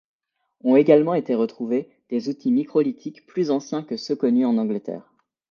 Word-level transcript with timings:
Ont 0.63 0.77
également 0.77 1.13
été 1.13 1.35
retrouvés 1.35 1.87
des 2.09 2.27
outils 2.27 2.51
microlithiques 2.51 3.27
plus 3.27 3.51
anciens 3.51 3.83
que 3.83 3.97
ceux 3.97 4.15
connus 4.15 4.45
en 4.47 4.57
Angleterre. 4.57 5.13